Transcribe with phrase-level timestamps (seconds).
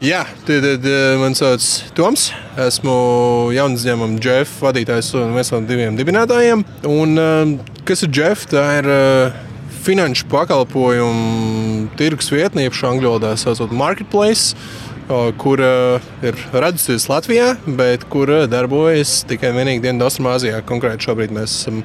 [0.00, 0.86] Jā, tad, tad
[1.20, 1.60] man sauc
[1.92, 2.30] Toms.
[2.64, 2.92] Esmu
[3.52, 6.62] jaunas uzņēmuma Jeff vadītājs un viens no diviem dibinātājiem.
[6.88, 7.20] Un,
[7.84, 8.46] kas ir Jeff?
[8.48, 8.88] Tā ir
[9.84, 14.56] finanšu pakalpojumu tirgus vietne, jeb angļu valodā saucot Marketplace
[15.38, 20.60] kur ir radusies Latvijā, bet kur darbojas tikai vienīgi Dienvidaustrumāzijā.
[20.66, 21.80] Konkrēti šobrīd mēs esam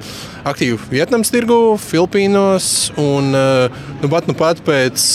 [0.46, 2.68] aktīvi Vietnamas tirgu, Filipīnos.
[3.02, 5.08] Un, nu, pat, nu, pat pēc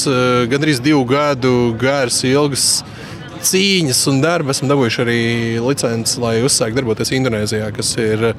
[0.51, 2.81] gandrīz divu gadu garas ilgas
[3.47, 5.21] cīņas un darba esam dabūjuši arī
[5.63, 8.31] licenci, lai uzsāktu darboties Indonēzijā, kas ir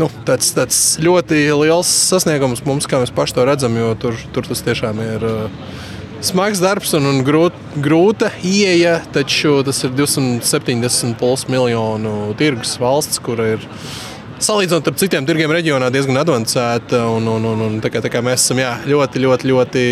[0.00, 4.50] nu, tāds, tāds ļoti liels sasniegums mums, kā mēs paši to redzam, jo tur, tur
[4.50, 5.26] tas tiešām ir.
[5.26, 5.88] Uh,
[6.20, 13.40] smags darbs un, un grūt, grūta ieeja, taču tas ir 270 miljonu tirgus valsts, kur
[13.44, 13.64] ir
[14.40, 17.04] salīdzinot ar citiem tirgiem reģionā diezgan avansēta.
[17.12, 19.84] Un, un, un, un, tā kā, tā kā mēs esam jā, ļoti, ļoti, ļoti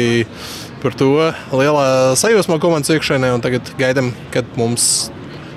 [0.82, 1.10] par to
[1.52, 1.86] lielā
[2.18, 5.08] sajūsmā komandas iekšēnē tagad gaidām, kad mums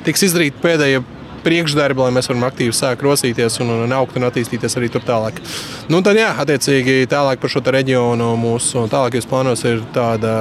[0.05, 1.03] tiks izdarīta pēdējā
[1.45, 5.41] priekšdarbi, lai mēs varam aktīvi sākt rosīties un, un augt un attīstīties arī tur tālāk.
[5.91, 10.33] Nu, tad, jā, attiecīgi, tālāk par šo reģionu mūsu tālākajos plānos ir tāda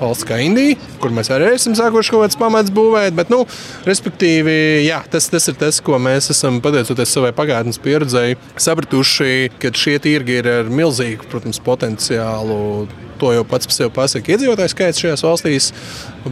[0.00, 3.16] valsts kā Indija, kur mēs arī esam sākuši kaut kādas pamats būvēt.
[3.16, 3.44] Bet, nu,
[3.88, 9.74] respektīvi, jā, tas, tas ir tas, ko mēs esam pateicoties savai pagātnes pieredzei, sapratuši, ka
[9.76, 15.00] šie tirgi ir ar milzīgu protams, potenciālu To jau pats par sevi pasaka iedzīvotāju skaits
[15.00, 15.70] šajās valstīs,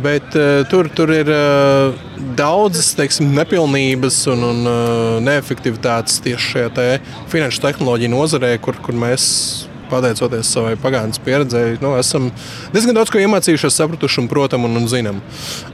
[0.03, 1.95] bet uh, tur, tur ir uh,
[2.39, 6.89] daudzas teiksim, nepilnības un, un uh, neefektivitātes tieši šajā te
[7.33, 9.29] finanšu tehnoloģiju nozarē, kur, kur mēs
[9.95, 12.31] pateicoties savai pagātnes pieredzei, nu, esam
[12.75, 15.21] diezgan daudz ko iemācījušies, sapratuši un, protam, un, un zinām.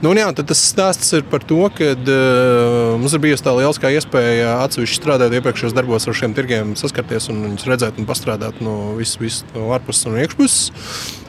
[0.01, 3.93] Nu, un jā, tas stāsts ir par to, ka uh, mums ir bijusi tā liela
[3.97, 8.95] iespēja atsevišķi strādāt iepriekšējos darbos ar šiem tirgiem, saskarties un viņus redzēt un pastrādāt no
[8.99, 10.71] visas vis, no ārpuses un iekšpuses.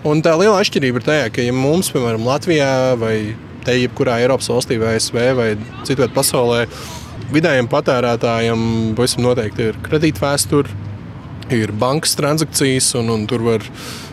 [0.08, 3.16] Un tā liela atšķirība ir tajā, ka ja mums, piemēram, Latvijā vai
[3.66, 5.50] te jebkurā Eiropas valstī vai ASV vai
[5.88, 6.64] citviet pasaulē,
[7.32, 8.64] vidējiem patērētājiem
[8.98, 10.91] pavisam noteikti ir kredītvēsture
[11.58, 13.68] ir bankas transakcijas, un, un tur var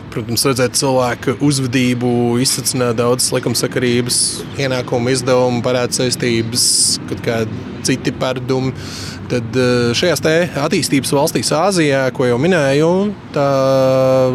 [0.09, 2.11] protams, redzēt cilvēku uzvedību,
[2.43, 4.19] izsmeļot daudzas likumsakarības,
[4.59, 6.65] ienākumu, izdevumu, parādu saistības,
[7.09, 8.73] kaut kādi citi pārdumi.
[9.29, 10.23] Tad eh, šajās
[10.57, 12.89] attīstības valstīs, Āzijā, ko jau minēju,
[13.35, 13.45] tā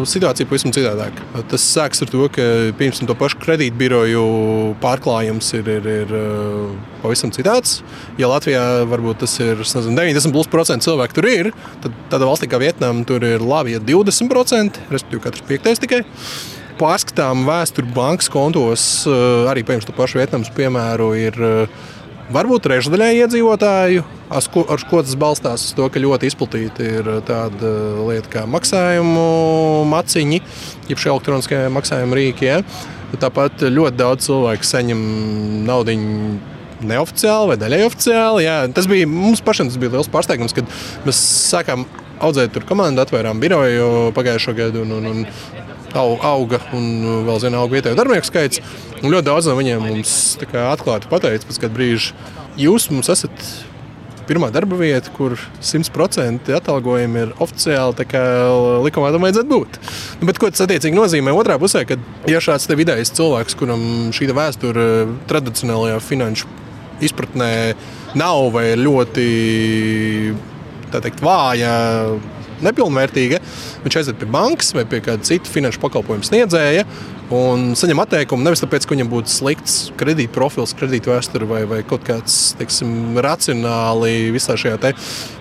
[0.07, 1.25] situācija pavisam citādāka.
[1.51, 2.45] Tas sākas ar to, ka
[2.79, 4.23] piemēram to pašu kredītbiroju
[4.83, 7.81] pārklājums ir, ir, ir eh, pavisam citāds.
[8.21, 11.51] Ja Latvijā varbūt tas ir nezinu, 90% cilvēku tur ir,
[11.83, 16.05] tad tādā valstī kā Vietnama tur ir labi, ja 20%, respektīvi katrs piektais tikai
[16.79, 21.43] pārskatām vēsturi bankas kontos, eh, arī piemēram, to pašu Vietnamas piemēru, ir
[22.25, 24.01] Varbūt trešdaļai iedzīvotāju,
[24.33, 27.73] ar ko, ar ko tas balstās, uz to, ka ļoti izplatīta ir tāda
[28.07, 29.25] lieta kā maksājumu
[29.91, 30.39] maciņi,
[30.89, 32.47] jeb šie elektroniskie maksājuma rīki.
[32.49, 32.63] Ja?
[33.21, 35.03] Tāpat ļoti daudz cilvēku saņem
[35.69, 35.93] naudu
[36.85, 38.47] neoficiāli vai daļai oficiāli.
[38.47, 38.57] Jā.
[38.73, 40.73] Tas bija mums pašiem tas bija liels pārsteigums, kad
[41.05, 41.21] mēs
[41.51, 41.85] sākām
[42.25, 44.81] audzēt tur komandu, atvērām biroju pagājušo gadu.
[44.81, 45.63] Un, un, un
[45.95, 46.89] auga un
[47.27, 48.63] vēl zina, auga vietējo darbinieku skaits.
[49.01, 52.13] Un ļoti daudz no viņiem mums atklāti pateica pēc kāda brīža,
[52.59, 53.47] jūs mums esat
[54.25, 58.07] pirmā darba vieta, kur 100% atalgojumi ir oficiāli
[58.85, 59.79] likumā tam vajadzētu būt.
[60.21, 63.85] Nu, bet ko tas attiecīgi nozīmē otrā pusē, kad ja šāds vidējs cilvēks, kuram
[64.15, 64.87] šī vēsture
[65.29, 66.49] tradicionālajā finanšu
[67.05, 67.51] izpratnē
[68.17, 69.27] nav vai ir ļoti
[70.95, 71.75] teikt, vāja
[72.63, 73.41] nepilnvērtīga,
[73.83, 76.85] viņš aiziet pie bankas vai pie kāda cita finanšu pakalpojumu sniedzēja
[77.33, 81.81] un saņem atteikumu nevis tāpēc, ka viņam būtu slikts kredīt profils, kredīt vēsture vai, vai
[81.87, 84.93] kaut kāds teiksim, racionāli visā šajā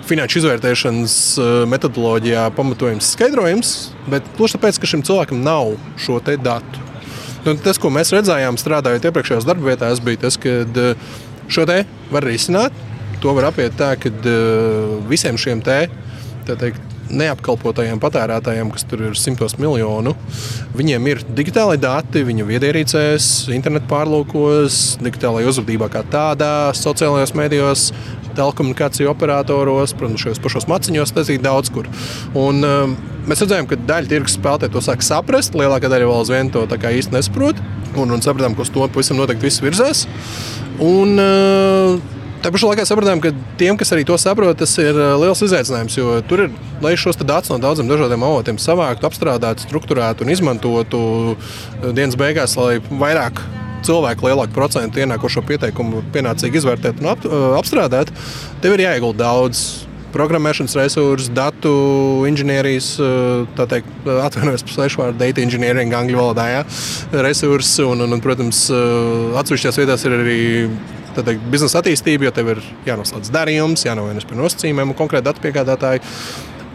[0.08, 3.74] finanšu izvērtēšanas eh, metodoloģijā pamatojums skaidrojums,
[4.08, 6.82] bet tieši tāpēc, ka šim cilvēkam nav šo datu.
[7.44, 11.12] Nu, tas, ko mēs redzējām, strādājot iepriekšējās darba vietās, bija tas, ka eh,
[11.52, 11.82] šo te
[12.12, 12.72] var risināt.
[13.20, 15.84] To var apiet tā, ka eh, visiem šiem te,
[16.48, 20.14] teikt, neapkalpotajiem patērētājiem, kas tur ir simtos miljonu,
[20.76, 27.88] viņiem ir digitālai dati, viņu viedierīcēs, internetu pārlūkos, digitālajā uzvedībā kā tādā, sociālajos medijos,
[28.34, 31.88] telekomunikāciju operatoros, protams, šajos pašos maciņos, tas ir daudz kur.
[32.38, 32.96] Un, um,
[33.28, 37.14] mēs redzējām, ka daļa tirgus spēlētāji to sāk saprast, lielākā daļa vēl aizvien to īsti
[37.14, 37.62] nesaprot.
[37.94, 40.04] Un, un sapratām, ka uz to pavisam noteikti viss virzās.
[40.82, 45.40] Un, uh, Tā pašā laikā sapratām, ka tiem, kas arī to saprot, tas ir liels
[45.46, 45.94] izaicinājums.
[45.96, 50.98] Jo tur ir, lai šos datus no daudziem dažādiem avotiem savāktu, apstrādātu, strukturētu un izmantotu
[51.86, 53.40] dienas beigās, lai vairāk
[53.88, 57.24] cilvēku lielāku procentu ienākošo pieteikumu pienācīgi izvērtēt un ap,
[57.62, 58.12] apstrādāt,
[58.60, 59.64] tev ir jāiegulda daudz
[60.12, 61.72] programmēšanas resursi, datu
[62.28, 62.90] inženierijas,
[63.56, 66.60] teikt, atvainojos par svešu vārdu, data engineering angļu valodā, ja,
[67.24, 67.82] resursi.
[67.88, 68.66] Un, un, un, protams,
[69.40, 70.38] atsevišķās vietās ir arī
[71.22, 76.02] teikt, biznesa attīstība, jo tev ir jānoslēdz darījums, jānovienojas par nosacījumiem un konkrēti datu piegādātāji.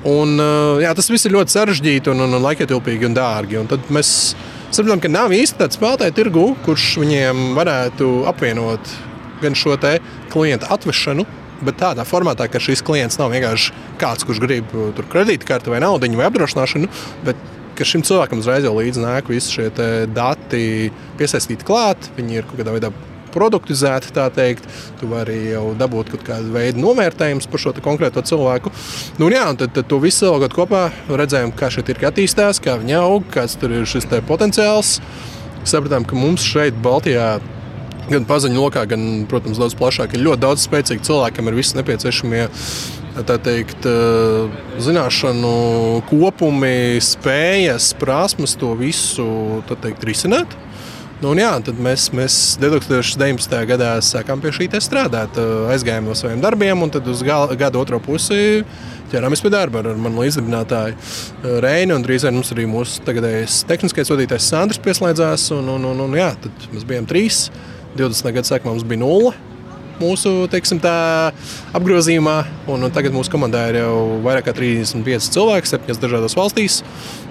[0.07, 0.39] Un,
[0.79, 3.59] jā, tas viss ir ļoti sarežģīti un, un, un laikietilpīgi un dārgi.
[3.59, 4.13] Un tad mēs
[4.71, 8.95] saprotam, ka nav īsti tāds spēlētāju tirgu, kurš viņiem varētu apvienot
[9.43, 9.75] gan šo
[10.31, 11.25] klientu atvešanu,
[11.65, 16.11] bet tādā formātā, ka šis klients nav vienkārši kāds, kurš grib tur kredītkarti vai naudu
[16.15, 16.87] vai apdrošināšanu,
[17.27, 17.39] bet
[17.79, 19.69] ka šim cilvēkam uzreiz jau līdzi nāk visi šie
[20.11, 22.91] dati piesaistīti klāt, viņi ir kaut kādā veidā
[23.33, 24.67] produktizēti, tā teikt.
[24.99, 28.73] Tu vari jau dabūt kaut kādu veidu novērtējumus par šo konkrēto cilvēku.
[29.21, 32.77] Nu, jā, un tad, tad to visu salikot kopā, redzējām, kā šī tirka attīstās, kā
[32.81, 34.97] viņa aug, kāds tur ir šis potenciāls.
[35.67, 37.37] Sapratām, ka mums šeit, Baltijā,
[38.09, 41.77] gan paziņu lokā, gan, protams, daudz plašāk, ir ļoti daudz spēcīgu cilvēku, kam ir visi
[41.77, 42.47] nepieciešamie
[43.43, 43.85] teikt,
[44.79, 45.53] zināšanu
[46.09, 49.27] kopumi, spējas, prasmes to visu
[49.69, 50.55] teikt, risināt.
[51.19, 53.55] Nu, jā, tad mēs, mēs 2019.
[53.67, 55.35] gadā sākām pie šī strādāt.
[55.67, 58.63] Aizgājām no saviem darbiem, un tad uz gada otro pusi
[59.11, 61.99] ķerāmies pie darba ar manu līdzdibinātāju Reinu.
[62.05, 65.49] Drīz vien mums arī mūsu tagadējais tehniskais vadītājs Sandrs pieslēdzās.
[65.57, 67.49] Un, un, un, un, jā, tad mēs bijām trīs.
[67.99, 68.35] 20.
[68.39, 69.35] gada sākumā mums bija nulle
[69.99, 70.95] mūsu teiksim, tā,
[71.75, 72.37] apgrozījumā.
[72.71, 76.79] Un, un tagad mūsu komandā ir jau vairāk nekā 35 cilvēki, 7 dažādās valstīs.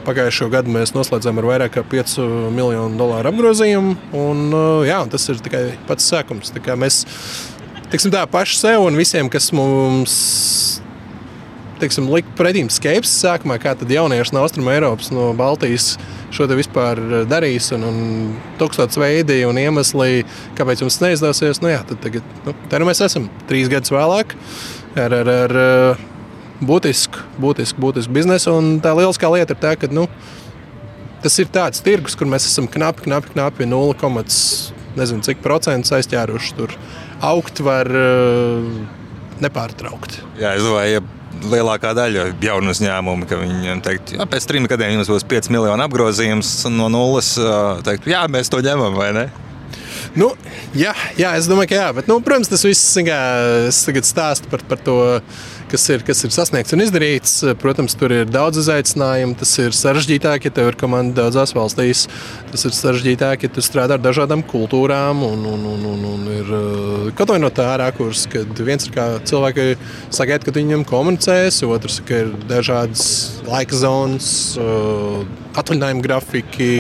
[0.06, 2.16] Pagājušo gadu mēs noslēdzām ar vairāk nekā 5
[2.54, 3.96] miljonu dolāru apgrozījumu.
[4.16, 4.44] Un,
[4.88, 6.52] jā, un tas ir tikai pats sākums.
[6.54, 7.02] Mēs
[7.92, 10.18] tiksim, tā, paši sev un visiem, kas mums
[11.78, 15.92] teiksim, likt pretīm skepsi sākumā, kā tad jaunieši no Austrum Eiropas, no Baltijas
[16.34, 17.98] šo te vispār darīs, un, un
[18.60, 20.24] tūkstotis veidi un iemesli,
[20.58, 21.62] kāpēc jums neizdosies.
[21.64, 24.34] Nu, jā, tad tagad, nu, tā nu mēs esam trīs gadus vēlāk
[24.98, 25.58] ar, ar, ar
[26.64, 28.55] būtisku, būtisku, būtisku biznesu.
[28.58, 30.06] Un tā lieliskā lieta ir tā, ka nu,
[31.25, 36.56] tas ir tāds tirgus, kur mēs esam knapi, knapi, knapi 0,5 nezinu, cik procentus aizķēruši.
[36.58, 36.75] Tur
[37.25, 38.66] augt var uh,
[39.43, 40.25] nepārtraukti.
[40.40, 41.06] Jā, es domāju, ja
[41.38, 45.84] lielākā daļa jaunu uzņēmumu, ka viņi teikt, ja pēc trim gadiem jums būs 5 miljonu
[45.84, 47.34] apgrozījums no nulles,
[47.87, 49.28] teikt, jā, mēs to ņemam vai ne?
[50.19, 50.32] Nu,
[50.76, 53.19] jā, jā, es domāju, ka jā, bet, nu, protams, tas viss kā,
[53.69, 54.96] es tagad stāstu par, par to
[55.70, 57.34] kas ir, kas ir sasniegts un izdarīts.
[57.60, 59.36] Protams, tur ir daudz izaicinājumu.
[59.40, 62.06] Tas ir sarežģītāk, ja tev ir komanda daudzās valstīs.
[62.52, 65.22] Tas ir sarežģītāk, ja tu strādā ar dažādām kultūrām.
[65.26, 68.94] Un, un, un, un, un ir eh, kaut vai no tā rakursa, kad viens ir
[68.96, 69.70] kā cilvēki
[70.14, 73.08] sagaida, ka viņam komunicēs, otrs ka ir dažādas
[73.48, 74.30] laika zonas,
[74.60, 75.26] eh,
[75.58, 76.70] atvaļinājuma grafiki,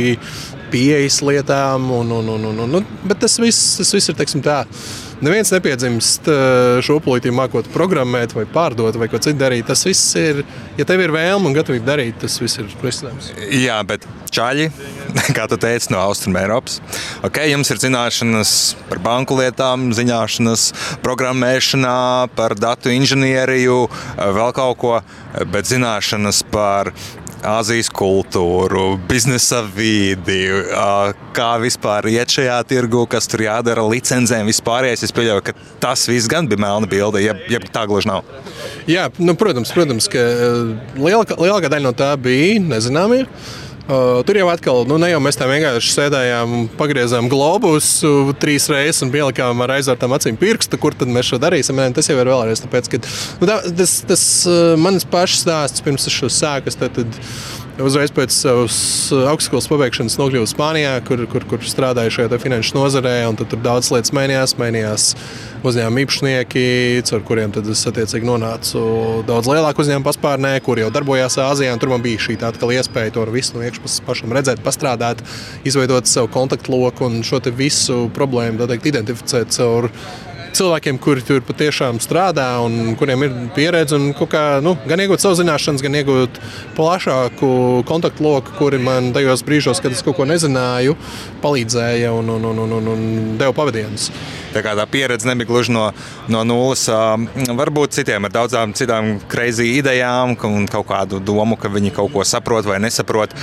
[0.72, 1.90] pieejas lietām.
[1.98, 4.62] Un, un, un, un, un, bet tas viss, tas viss ir teiksim, tā
[5.18, 9.66] Neviens nepiedzimst eh, šo plūķi mākot programmēt, vai pārdot, vai ko citu darīt.
[9.66, 10.44] Tas viss ir,
[10.78, 13.32] ja tev ir vēlme un gatavība darīt, tas viss ir risinājums.
[13.50, 14.68] Jā, bet čaļi,
[15.36, 16.78] kā tu teici, no Austrumēropas.
[17.26, 18.52] Okay, jums ir zināšanas
[18.86, 20.70] par banku lietām, zināšanas
[21.02, 21.98] programmēšanā,
[22.38, 24.96] par datu inženieriju, eh, vēl kaut ko,
[25.50, 26.94] bet zināšanas par
[27.46, 30.40] Āzijas kultūru, biznesa vidi,
[31.36, 35.04] kā vispār iet šajā tirgu, kas tur jādara, licencēm, vispārējais.
[35.06, 38.26] Es pieļauju, ka tas viss gan bija melna bilde, ja, ja tā gluži nav.
[38.90, 40.24] Jā, nu, protams, protams, ka
[40.98, 43.30] lielākā, lielākā daļa no tā bija nezināmība.
[43.88, 48.66] Uh, tur jau atkal, nu, ne jau mēs tā vienkārši sēdējām pagriezām globus uh, trīs
[48.68, 51.80] reizes un pielikām ar aizvērtām acīm pirkstu, kur tad mēs šo darīsim.
[51.80, 53.00] Ne, tas jau ir vēlreiz, tāpēc, ka
[53.40, 56.74] nu, tā, tas, tas uh, mans pašs stāsts pirms es šo sāku.
[56.76, 57.16] Tad, tad,
[57.78, 58.76] Uzreiz pēc savas
[59.30, 63.12] augstskolas pabeigšanas nokļuvu Spānijā, kur, kur, kur strādāju šajā finanšu nozarē.
[63.38, 64.56] Tur daudz lietas mainījās.
[64.58, 65.04] mainījās
[65.62, 66.64] uzņēmuma īpašnieki,
[67.14, 68.82] ar kuriem es attiecīgi nonācu
[69.28, 71.76] daudz lielāku uzņēmumu paspārnē, kur jau darbojās Āzijā.
[71.78, 72.34] Tur man bija šī
[72.74, 75.22] iespēja to visu no iekšpuses pašam redzēt, pastrādāt,
[75.62, 79.92] izveidot savu kontaktu loku un šo visu problēmu teikt, identificēt caur
[80.58, 85.38] cilvēkiem, kuri tur patiešām strādā un kuriem ir pieredze, un kā, nu, gan iegūt savu
[85.38, 86.40] zināšanas, gan iegūt
[86.78, 87.50] plašāku
[87.88, 90.96] kontaktu loku, kuri man tajos brīžos, kad es kaut ko nezināju,
[91.44, 93.08] palīdzēja un, un, un, un, un, un
[93.40, 94.10] deva pavadienus.
[94.54, 95.84] Tā kā tā pieredze nebija gluži no,
[96.32, 96.86] no nulles.
[97.58, 102.24] Varbūt citiem ar daudzām citām kreizī idejām un kaut kādu domu, ka viņi kaut ko
[102.26, 103.36] saprot vai nesaprot.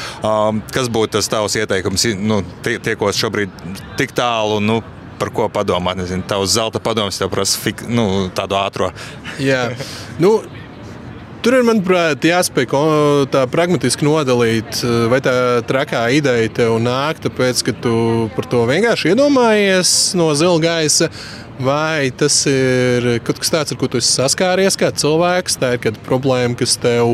[0.73, 2.09] Kas būtu tas tavs ieteikums?
[2.19, 3.53] Nu, tiekos šobrīd
[3.99, 4.59] tik tālu.
[4.63, 4.81] Nu,
[5.19, 5.99] par ko padomāt.
[6.01, 8.93] Nezinu, tavs zelta padoms tev prasa fik, nu, tādu ātrā.
[9.41, 9.69] Jā,
[10.21, 10.37] nu.
[11.45, 12.65] Tur ir, manuprāt, jāspēj
[13.29, 14.79] tā pragmatiski nodalīt,
[15.11, 17.91] vai tā trakā ideja tev nāk, tāpēc, ka tu
[18.33, 21.11] par to vienkārši iedomājies no zila gaisa,
[21.61, 25.83] vai tas ir kaut kas tāds, ar ko tu esi saskāries kā cilvēks, tā ir
[25.85, 27.13] kāda problēma, kas tev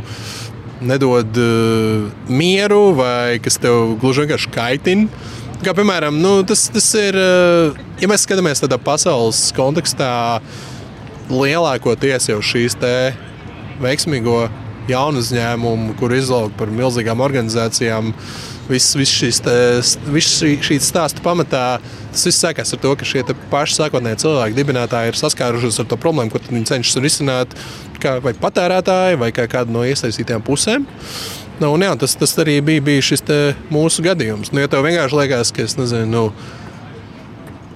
[0.79, 5.27] nedod uh, mieru, vai kas tev gluži vienkārši kaitina.
[5.61, 10.41] Kā piemēram, nu, tas, tas ir, uh, ja mēs skatāmies tādā pasaules kontekstā,
[11.29, 12.75] lielākoties jau šīs
[13.81, 14.39] veiksmīgo
[14.89, 19.55] jaunu uzņēmumu, kur izlauka par milzīgām organizācijām, uh, viss, viss te,
[20.11, 21.65] viss šī, šī stāsta pamatā
[22.11, 25.99] tas viss sākās ar to, ka šie paši sākotnēji cilvēki, dibinātāji, ir saskārušies ar to
[25.99, 27.55] problēmu, ko viņi cenšas risināt
[28.01, 30.87] kā vai patērētāji vai kā kāda no iesaistītajām pusēm.
[31.61, 33.21] Nu, un, jā, tas, tas arī bija, bija šis
[33.69, 34.49] mūsu gadījums.
[34.49, 36.23] Nu, ja tev vienkārši liekas, ka es nezinu, nu,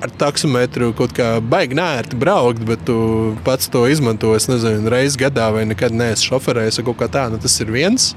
[0.02, 2.98] ar taksometru kaut kā baigi nērti braukt, bet tu
[3.46, 7.60] pats to izmanto reizes gadā vai nekad neesi šoferējis vai kaut kā tāda, nu, tas
[7.62, 8.14] ir viens.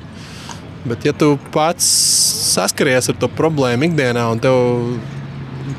[0.89, 1.85] Bet, ja tu pats
[2.55, 4.57] saskaries ar to problēmu ikdienā, un tev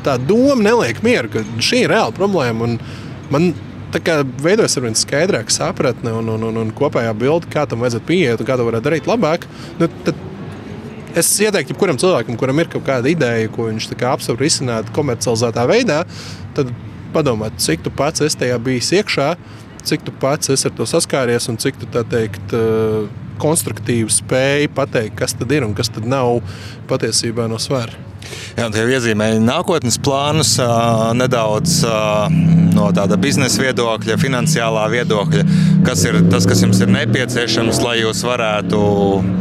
[0.06, 2.76] tā doma neliek mieru, ka šī ir reāla problēma,
[3.34, 3.52] man
[4.44, 8.42] veidojas ar vien skaidrāka sapratne un, un, un, un kopējā bilde, kā tam vajadzētu pieiet
[8.42, 9.48] un kā to varētu darīt labāk.
[9.80, 9.90] Nu,
[11.18, 16.04] es ieteiktu, jebkuram cilvēkam, kuram ir kaut kāda ideja, ko viņš apsver risināt komercializētā veidā,
[16.58, 16.70] tad
[17.16, 19.32] padomāt, cik tu pats esi tajā bijis iekšā,
[19.90, 22.54] cik tu pats esi ar to saskāries un cik tu tā teikt.
[22.54, 26.42] Uh, konstruktīvu spēju pateikt, kas tad ir un kas tad nav
[26.92, 28.09] patiesībā no svara.
[28.58, 30.56] Jā, tie iezīmēja nākotnes plānus
[31.18, 31.80] nedaudz
[32.76, 35.44] no tāda biznesa viedokļa, finansiālā viedokļa.
[35.88, 38.80] Kas ir tas, kas jums ir nepieciešams, lai jūs varētu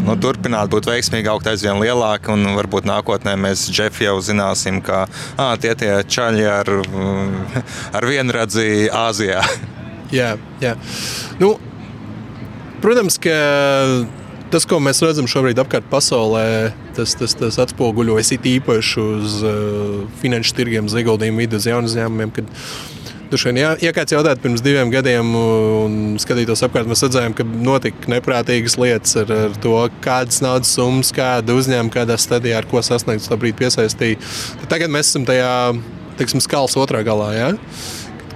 [0.08, 5.06] nu, turpināt būt veiksmīgi, augt aizvien lielāki un varbūt nākotnē mēs Jeff jau zināsim, ka
[5.36, 6.72] à, tie tie čaļi ar,
[7.98, 9.42] ar vienradzi Āzijā.
[10.14, 10.76] Jā, jā.
[11.42, 11.58] Nu,
[12.78, 13.34] Protams, ka
[14.52, 16.44] tas, ko mēs redzam šobrīd apkārt pasaulē,
[16.96, 21.90] tas, tas, tas atspoguļojas it īpaši uz uh, finanšu tirgiem, uz ieguldījumu vidu, uz jaunu
[21.90, 22.32] uzņēmumiem.
[22.38, 22.54] Kad,
[23.28, 28.08] Dušvien, ja, ja kāds jautātu pirms diviem gadiem, un skatītos apkārt, mēs redzējām, ka notika
[28.08, 29.74] neprātīgas lietas ar, ar to,
[30.04, 34.16] kādas naudas summas, kāda uzņēmuma, kādā stadijā, ar ko sasniegt, to brīdi piesaistīja.
[34.72, 35.52] Tagad mēs esam tajā
[36.18, 37.28] teiksim, skalas otrā galā.
[37.36, 37.50] Ja?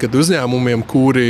[0.02, 1.28] Kad uzņēmumiem, kuri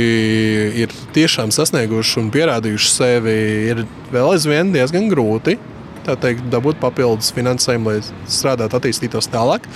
[0.83, 3.37] ir tiešām sasnieguši un pierādījuši sevi,
[3.69, 5.59] ir vēl aizvien diezgan grūti
[6.03, 9.67] teikt, dabūt papildus finansējumu, lai strādātu, attīstītos tālāk.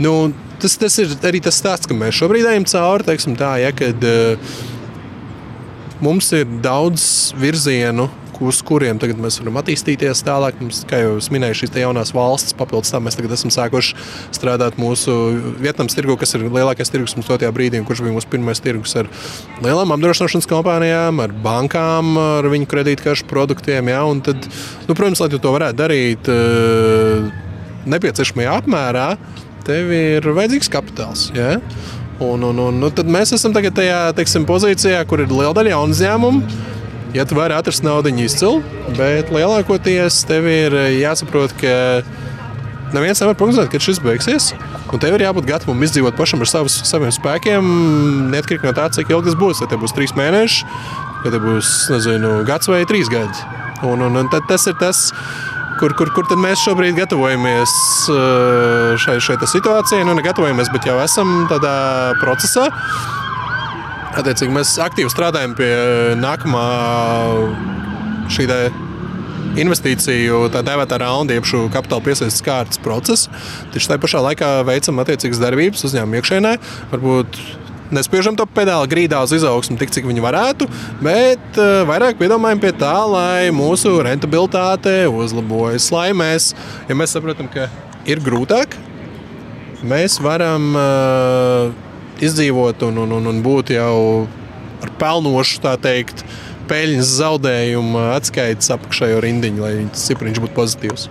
[0.00, 0.30] Nu,
[0.62, 3.18] tas, tas ir arī tas stāsts, ka mēs šobrīd ejam cauri.
[3.38, 4.56] Tā, ja, kad, uh,
[6.04, 8.08] mums ir daudz virzienu,
[8.44, 10.58] uz kuriem tagad mēs varam attīstīties tālāk.
[10.62, 13.96] Mums, kā jau minēju, šīs jaunās valstis, papildus tam mēs tagad esam sākuši
[14.36, 15.14] strādāt mūsu
[15.58, 19.10] Vietnamas tirgu, kas ir lielākais tirgus mums dotajā brīdī, kurš bija mūsu pirmais tirgus ar
[19.64, 23.90] lielām apdrošināšanas kompānijām, ar bankām, ar viņu kredītkaršu produktiem.
[23.92, 24.48] Ja, tad,
[24.86, 27.28] nu, protams, lai tu to varētu darīt eh,
[27.88, 29.12] nepieciešamajā apmērā,
[29.68, 31.28] tev ir vajadzīgs kapitāls.
[31.36, 31.56] Ja?
[32.18, 35.94] Un, un, un, nu, tad mēs esam tajā teiksim, pozīcijā, kur ir liela daļa jaunu
[35.94, 36.76] uzņēmumu
[37.14, 38.62] ja tu vari atrast naudu, izcili,
[38.96, 41.74] bet lielākoties tev ir eh, jāsaprot, ka
[42.94, 44.52] neviens nevar prognozēt, kad šis beigsies.
[44.92, 47.68] Un tev ir jābūt gatavam izdzīvot pašam ar savus, saviem spēkiem,
[48.32, 49.60] neatkarīgi no tā, cik ilgi tas būs.
[49.62, 50.64] Vai tas būs trīs mēneši,
[51.24, 53.46] vai tas būs nezinu, gads vai trīs gadi.
[53.86, 55.04] Un, un, un tas ir tas,
[55.78, 57.76] kur, kur, kur mēs šobrīd gatavojamies
[58.14, 60.06] eh, šai, šai situācijai.
[60.08, 61.76] Nu, negatavojamies, bet jau esam tādā
[62.22, 62.68] procesā.
[64.18, 66.66] Attiecīgi, mēs aktīvi strādājam pie eh, nākamā
[68.34, 68.48] šī
[69.58, 73.32] investīciju, tā dēvētā raunda, jeb šo kapitāla piesaistes kārtas procesa.
[73.72, 76.52] Taču tajā pašā laikā veicam attiecīgas darbības uzņēmuma iekšēnē.
[76.92, 77.40] Varbūt
[77.94, 80.68] nespiežam to pedāli grīdā uz izaugsmu tik, cik viņi varētu,
[81.02, 85.88] bet uh, vairāk piedomājam pie tā, lai mūsu rentabilitāte uzlabojas.
[85.94, 86.52] Lai mēs,
[86.90, 87.70] ja mēs saprotam, ka
[88.08, 88.78] ir grūtāk,
[89.82, 90.72] mēs varam.
[90.76, 91.84] Uh,
[92.24, 94.26] izdzīvot un, un, un, un būt jau
[94.84, 96.24] ar pelnošu, tā teikt,
[96.68, 101.08] peļņas zaudējumu atskaites apakšējo rindiņu, lai cipriņš būtu pozitīvs.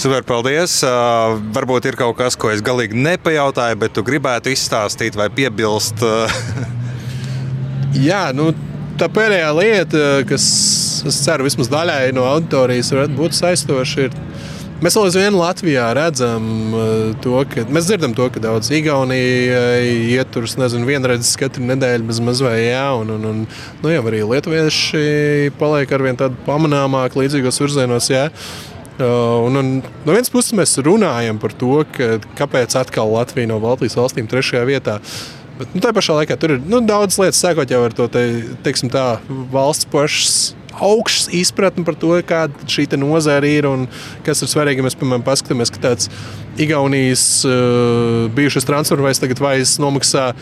[0.00, 0.80] Super, paldies.
[0.84, 6.02] Uh, varbūt ir kaut kas, ko es galīgi nepajautāju, bet tu gribētu izstāstīt vai piebilst.
[8.08, 8.50] Jā, nu,
[8.98, 10.44] tā pēdējā lieta, kas,
[11.06, 14.18] es ceru, vismaz daļai no auditorijas varētu būt saistoša, ir
[14.84, 16.88] Mēs vēl aizvien Latvijā redzam uh,
[17.24, 22.18] to, ka mēs dzirdam to, ka daudz Igaunijai iet tur, nezinu, vienreizes katru nedēļu bez
[22.20, 27.62] mazvai, jā, un, un, un nu, jau arī lietuvieši paliek ar vien tādu pamanāmāku līdzīgos
[27.62, 28.26] virzienos, jā.
[28.98, 33.56] Uh, un, un no vienas puses mēs runājam par to, ka, kāpēc atkal Latvija no
[33.64, 34.98] Baltijas valstīm trešajā vietā.
[35.56, 38.26] Bet nu, tā pašā laikā tur ir nu, daudz lietas, sākot jau ar to te,
[38.68, 39.14] teiksim, tā,
[39.54, 40.36] valsts pašas
[40.82, 43.86] augsts izpratne par to, kāda šī nozara ir un
[44.26, 44.84] kas ir svarīgi.
[44.84, 46.10] Mēs, piemēram, paskatāmies, ka tāds
[46.60, 50.32] Igaunijas uh, bijušais transfervais tagad vairs nomaksā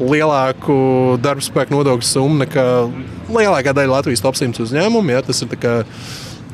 [0.00, 2.66] lielāku darba spēku nodokļu summu nekā
[3.30, 5.12] lielākā daļa Latvijas top 100 uzņēmumu.
[5.12, 5.22] Ja?
[5.26, 5.52] Tas ir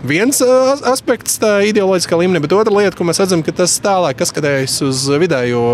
[0.06, 0.40] viens
[0.86, 5.06] aspekts tā ideoloģiskā līmenī, bet otra lieta, ko mēs redzam, ka tas tālāk skatās uz
[5.22, 5.66] vidējo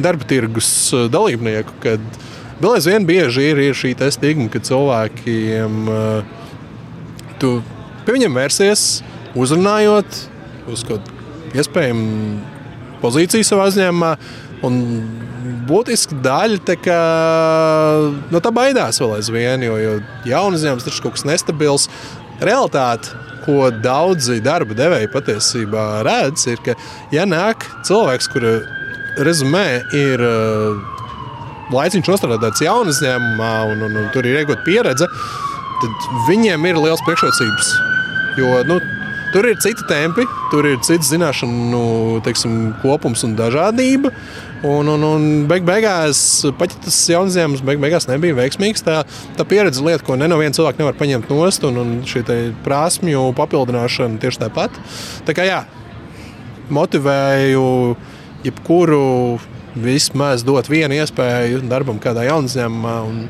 [0.00, 0.70] darba tirgus
[1.12, 1.78] dalībnieku.
[1.82, 2.04] Kad
[2.62, 5.90] vēl aizvien bieži ir, ir šī stigma, ka cilvēkiem
[7.42, 7.58] tu
[8.06, 8.84] pie viņiem vērsies,
[9.38, 10.20] uzrunājot
[10.72, 11.08] uz kaut
[11.56, 12.38] iespējamu
[13.02, 14.12] pozīciju savā uzņēmumā.
[14.66, 14.78] Un
[15.68, 16.98] būtiska daļa tā, kā,
[18.32, 19.92] no tā baidās vēl aizvien, jo, jo
[20.26, 21.86] jaunu uzņēmums taču kaut kas nestabils.
[22.42, 23.14] Realtāte,
[23.44, 26.74] ko daudzi darba devēji patiesībā redz, ir, ka,
[27.14, 28.58] ja nāk cilvēks, kura
[29.24, 29.66] rezumē
[29.96, 30.98] ir uh,
[31.74, 35.47] laiciņš nostrādāts jaunu uzņēmumā, un, un, un tur ir iegūta pieredze, tad
[36.28, 37.74] viņiem ir liels priekšrocības.
[38.38, 38.78] Jo, nu,
[39.28, 44.08] Tur ir citi tempi, tur ir cits zināšanu teiksim, kopums un dažādība.
[44.64, 46.20] Un, un, un beig beigās,
[46.58, 49.02] pat ja tas jauns uzņēmums beig beigās nebija veiksmīgs, tā,
[49.36, 52.24] tā pieredze lieta, ko ne no viena cilvēka nevar paņemt nost, un, un šī
[52.64, 54.80] prasmju papildināšana tieši tāpat.
[55.28, 55.60] Tā kā jā,
[56.74, 57.66] motivēju
[58.48, 59.04] jebkuru
[59.78, 63.28] vismaz dot vienu iespēju darbam kādā jaunā uzņēmumā, un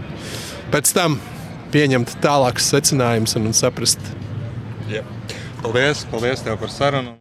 [0.72, 1.18] pēc tam
[1.72, 4.02] pieņemt tālākus secinājumus un saprast.
[4.88, 5.14] Yep.
[5.62, 7.16] Paldies, paldies tev par sarunu.